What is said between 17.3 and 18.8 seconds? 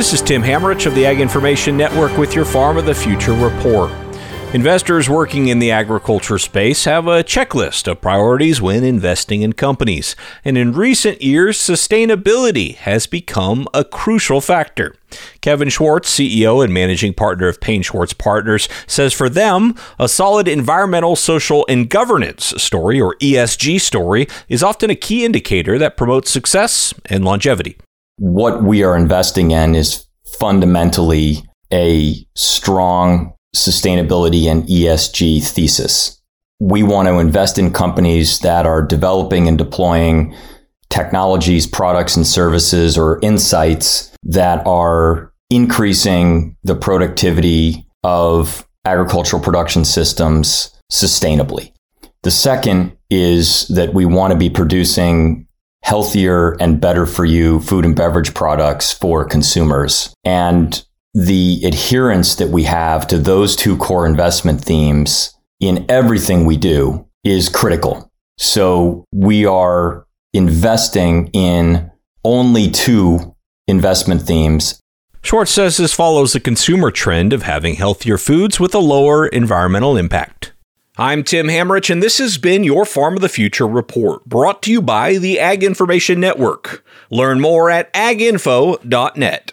of Paine Schwartz Partners,